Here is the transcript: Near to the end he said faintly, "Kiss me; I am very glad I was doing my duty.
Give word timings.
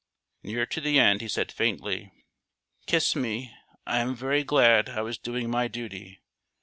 Near 0.41 0.65
to 0.65 0.81
the 0.81 0.97
end 0.99 1.21
he 1.21 1.27
said 1.27 1.51
faintly, 1.51 2.11
"Kiss 2.87 3.15
me; 3.15 3.53
I 3.85 3.99
am 3.99 4.15
very 4.15 4.43
glad 4.43 4.89
I 4.89 5.01
was 5.03 5.19
doing 5.19 5.47
my 5.51 5.67
duty. 5.67 6.23